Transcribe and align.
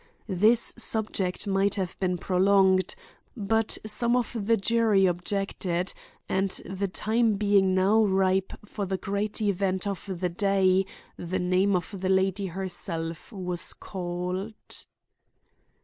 This 0.29 0.73
subject 0.79 1.45
might 1.45 1.75
have 1.75 1.95
been 1.99 2.17
prolonged, 2.17 2.95
but 3.37 3.77
some 3.85 4.15
of 4.15 4.35
the 4.47 4.57
jury 4.57 5.05
objected, 5.05 5.93
and 6.27 6.49
the 6.65 6.87
time 6.87 7.35
being 7.35 7.75
now 7.75 8.03
ripe 8.03 8.51
for 8.65 8.87
the 8.87 8.97
great 8.97 9.43
event 9.43 9.85
of 9.85 10.09
the 10.19 10.27
day, 10.27 10.87
the 11.17 11.37
name 11.37 11.75
of 11.75 11.93
the 11.99 12.09
lady 12.09 12.47
herself 12.47 13.31
was 13.31 13.73
called. 13.73 14.85